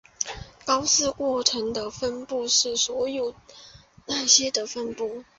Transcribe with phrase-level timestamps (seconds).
[0.65, 3.35] 高斯过程的分布是所有
[4.07, 5.23] 那些的分布。